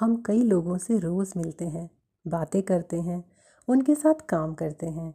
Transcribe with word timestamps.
हम 0.00 0.22
कई 0.26 0.42
लोगों 0.42 0.78
से 0.78 0.98
रोज़ 0.98 1.32
मिलते 1.36 1.64
हैं, 1.64 1.90
बातें 2.26 2.62
करते 2.62 3.00
हैं, 3.00 3.24
उनके 3.68 3.94
साथ 3.94 4.14
काम 4.28 4.54
करते 4.54 4.86
हैं। 4.86 5.14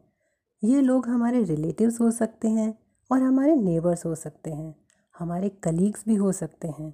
ये 0.64 0.82
लोग 0.82 1.08
हमारे 1.08 1.44
रिलेटिव्स 1.44 2.02
हो 2.02 2.12
सकते 2.12 2.48
हैं 2.48 2.78
और 3.12 3.22
हमारे 3.22 3.56
नेबर्स 3.56 4.06
हो 4.06 4.16
सकते 4.16 4.52
हैं, 4.52 4.76
हमारे 5.20 5.50
कलीग्स 5.50 6.04
भी 6.08 6.16
हो 6.16 6.32
सकते 6.32 6.68
हैं। 6.68 6.94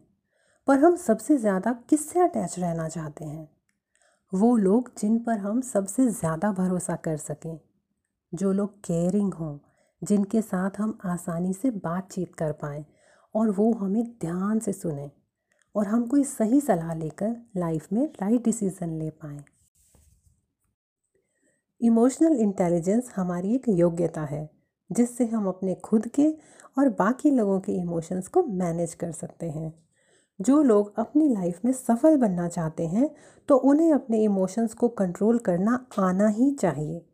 पर 0.68 0.80
हम 0.80 0.96
सबसे 0.96 1.38
ज़्यादा 1.38 1.74
किससे 1.90 2.20
अटैच 2.20 2.60
रहना 2.60 2.90
चाहते 2.90 3.26
हैं? 3.26 3.50
वो 4.34 4.58
लोग 4.58 4.92
जिन 4.98 5.20
पर 5.20 5.38
हम 5.38 5.62
सबसे 5.62 6.08
ज़्यादा 6.08 6.52
भरोसा 6.52 6.96
कर 6.96 7.18
सकें। 7.18 7.60
जो 8.34 8.52
लोग 8.52 8.80
केयरिंग 8.80 9.34
हों, 9.34 9.58
जिनके 10.04 10.42
साथ 10.42 10.70
हम 10.78 10.98
आसानी 11.06 11.54
से 11.54 11.72
बातचीत 11.72 12.36
कर 12.36 12.52
पाएँ 12.52 12.86
और 13.36 13.50
वो 13.50 13.74
हमें 13.74 14.04
ध्यान 14.04 14.60
से 14.60 14.74
सुने। 14.74 15.12
और 15.78 15.88
हम 15.88 16.06
कोई 16.08 16.24
सही 16.24 16.60
सलाह 16.62 16.94
लेकर 16.94 17.36
लाइफ 17.58 17.88
में 17.94 18.06
राइट 18.22 18.44
डिसीज़न 18.44 18.98
ले 19.00 19.10
पाएँ। 19.10 19.44
इमोशनल 21.82 22.36
इंटेलिजेंस 22.36 23.12
हमारी 23.16 23.56
एक 23.56 23.68
योग्यता 23.70 24.22
है, 24.22 24.50
जिससे 24.90 25.26
हम 25.26 25.48
अपने 25.48 25.76
खुद 25.76 26.08
के 26.08 26.30
और 26.78 26.90
बाकी 26.90 27.32
लोगों 27.32 27.60
के 27.60 27.72
इमोशंस 27.72 28.28
को 28.28 28.44
मैनेज 28.44 28.94
कर 28.94 29.12
सकते 29.12 29.50
हैं। 29.50 29.74
जो 30.40 30.62
लोग 30.64 30.94
अपनी 31.00 31.28
लाइफ 31.30 31.60
में 31.66 31.72
सफल 31.72 32.18
बनना 32.18 32.48
चाहते 32.48 32.88
हैं 32.88 33.10
तो 33.50 33.56
उन्हें 33.56 33.94
अपने 33.94 34.24
इमोशंस 34.24 34.74
को 34.74 34.88
कंट्रोल 34.88 35.40
करना 35.40 35.74
आना 36.00 36.28
ही 36.28 36.50
चाहिए। 36.52 37.06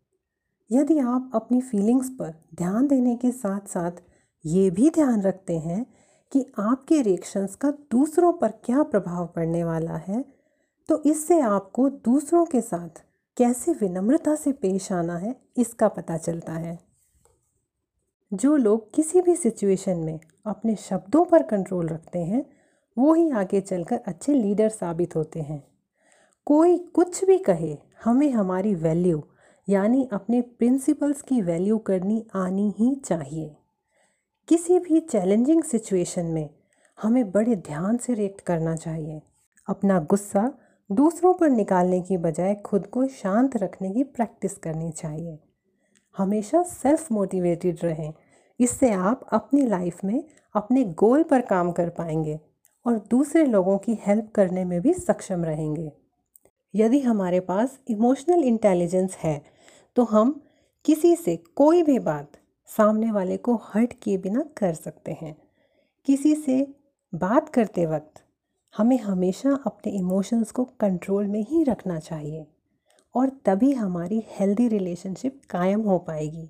यदि 0.71 0.97
आप 0.99 1.31
अपनी 1.35 1.61
फीलिंग्स 1.61 2.09
पर 2.09 2.33
ध्यान 2.55 2.87
देने 2.87 3.15
के 3.15 3.31
साथ 3.31 3.67
साथ 3.67 4.01
ये 4.45 4.69
भी 4.69 4.89
ध्यान 4.89 5.21
रखते 5.21 5.57
हैं 5.59 5.85
कि 6.33 6.45
आपके 6.59 7.01
रिएक्शंस 7.01 7.55
का 7.55 7.71
दूसरों 7.91 8.33
पर 8.33 8.51
क्या 8.65 8.83
प्रभाव 8.83 9.25
पड़ने 9.27 9.63
वाला 9.63 9.97
है 9.97 10.23
तो 10.89 11.01
इससे 11.05 11.39
आपको 11.39 11.89
दूसरों 11.89 12.45
के 12.45 12.61
साथ 12.61 13.03
कैसे 13.37 13.71
विनम्रता 13.71 14.35
से 14.35 14.51
पेश 14.51 14.91
आना 14.91 15.17
है, 15.17 15.35
इसका 15.57 15.87
पता 15.87 16.17
चलता 16.17 16.53
है। 16.53 16.77
जो 18.31 18.55
लोग 18.55 18.93
किसी 18.93 19.21
भी 19.21 19.35
सिचुएशन 19.35 19.97
में 19.97 20.19
अपने 20.45 20.75
शब्दों 20.75 21.23
पर 21.25 21.43
कंट्रोल 21.43 21.87
रखते 21.87 22.19
हैं, 22.19 22.45
वो 22.97 23.13
ही 23.13 23.29
आगे 23.29 23.61
चलकर 23.61 23.99
अच्छे 24.07 24.33
लीडर 24.33 24.69
साबित 24.69 25.15
होते 25.15 25.41
हैं। 25.41 25.63
कोई 26.45 26.77
कुछ 26.77 27.23
भी 27.25 27.37
कहे, 27.37 27.77
हमें 28.03 28.29
हमारी 28.31 28.75
वैल्यू 28.75 29.23
यानी 29.67 30.07
अपने 30.13 30.41
प्रिंसिपल्स 30.41 31.21
की 31.21 31.41
वैल्यू 31.41 31.77
करनी 31.77 32.25
आनी 32.35 32.73
ही 32.79 32.95
चाहिए। 32.95 33.55
किसी 34.47 34.79
भी 34.79 34.99
चैलेंजिंग 34.99 35.63
सिचुएशन 35.63 36.25
में 36.25 36.49
हमें 37.01 37.31
बड़े 37.31 37.55
ध्यान 37.55 37.97
से 37.97 38.13
रिएक्ट 38.13 38.41
करना 38.41 38.75
चाहिए। 38.75 39.21
अपना 39.67 39.99
गुस्सा 39.99 40.53
दूसरों 40.91 41.33
पर 41.33 41.49
निकालने 41.49 42.01
की 42.01 42.17
बजाय 42.17 42.55
खुद 42.55 42.87
को 42.87 43.07
शांत 43.07 43.57
रखने 43.57 43.91
की 43.91 44.03
प्रैक्टिस 44.03 44.57
करनी 44.57 44.91
चाहिए। 44.91 45.39
हमेशा 46.17 46.63
सेल्फ 46.63 47.11
मोटिवेटेड 47.11 47.77
रहें। 47.83 48.13
इससे 48.59 48.91
आप 48.91 49.25
अपनी 49.31 49.61
लाइफ 49.61 50.03
में 50.03 50.23
अपने 50.55 50.83
गोल 50.83 51.23
पर 51.23 51.41
काम 51.41 51.71
कर 51.71 51.89
पाएँगे 51.89 52.39
और 52.85 52.97
दूसरे 53.11 53.45
लोगों 53.45 53.77
की 53.77 53.99
हेल्प 54.01 54.31
करने 54.35 54.65
में 54.65 54.81
भी 54.81 54.93
सक्षम 54.93 55.45
रहेंगे। 55.45 55.91
यदि 56.75 56.99
हमारे 56.99 57.39
पास 57.39 57.79
इमोशनल 57.87 58.43
इंटेलिजेंस 58.43 59.15
है 59.15 59.41
तो 59.95 60.03
हम 60.03 60.41
किसी 60.85 61.15
से 61.15 61.35
कोई 61.55 61.83
भी 61.83 61.99
बात 61.99 62.31
सामने 62.77 63.11
वाले 63.11 63.37
को 63.37 63.55
हर्ट 63.55 63.93
किए 64.03 64.17
बिना 64.17 64.43
कर 64.57 64.73
सकते 64.73 65.11
हैं। 65.11 65.37
किसी 66.05 66.35
से 66.35 66.75
बात 67.15 67.49
करते 67.49 67.85
वक्त 67.85 68.23
हमें 68.77 68.99
हमेशा 68.99 69.59
अपने 69.65 69.91
इमोशंस 69.91 70.51
को 70.51 70.63
कंट्रोल 70.63 71.27
में 71.27 71.45
ही 71.49 71.63
रखना 71.63 71.99
चाहिए 71.99 72.47
और 73.15 73.29
तभी 73.45 73.71
हमारी 73.71 74.23
हेल्दी 74.27 74.67
रिलेशनशिप 74.67 75.41
कायम 75.49 75.81
हो 75.81 75.99
पाएगी 75.99 76.49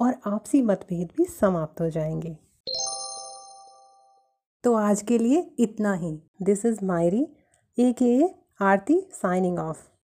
और 0.00 0.14
आपसी 0.26 0.62
मतभेद 0.62 1.08
भी 1.16 1.24
समाप्त 1.24 1.80
हो 1.80 1.90
जाएँगे। 1.90 2.38
तो 4.64 4.74
आज 4.74 5.02
के 5.02 5.18
लिए 5.18 5.54
इतना 5.58 5.94
ही। 5.94 6.22
दिस 6.42 6.64
इज़ 6.64 6.84
मायरी 6.84 7.28
ए 7.78 7.92
के 7.92 8.24
आरती 8.60 9.00
साइनिंग 9.12 9.58
ऑफ़ 9.58 9.88